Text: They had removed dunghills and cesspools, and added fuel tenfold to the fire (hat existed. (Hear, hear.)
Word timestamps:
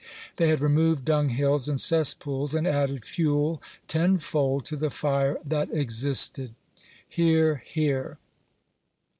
They 0.37 0.47
had 0.49 0.61
removed 0.61 1.05
dunghills 1.05 1.69
and 1.69 1.79
cesspools, 1.79 2.55
and 2.55 2.65
added 2.65 3.05
fuel 3.05 3.61
tenfold 3.87 4.65
to 4.65 4.75
the 4.75 4.89
fire 4.89 5.37
(hat 5.51 5.69
existed. 5.71 6.55
(Hear, 7.07 7.57
hear.) 7.57 8.17